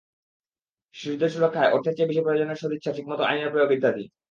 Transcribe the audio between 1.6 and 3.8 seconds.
অর্থের চেয়ে বেশি প্রয়োজন সদিচ্ছা, ঠিকমতো আইনের প্রয়োগ